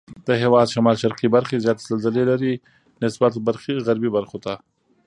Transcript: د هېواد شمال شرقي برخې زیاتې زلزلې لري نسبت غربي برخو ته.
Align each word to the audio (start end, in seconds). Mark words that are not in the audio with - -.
د 0.27 0.29
هېواد 0.41 0.67
شمال 0.73 0.95
شرقي 1.03 1.27
برخې 1.35 1.63
زیاتې 1.65 1.83
زلزلې 1.91 2.23
لري 2.31 2.53
نسبت 3.03 3.33
غربي 3.87 4.09
برخو 4.17 4.37
ته. 4.45 4.53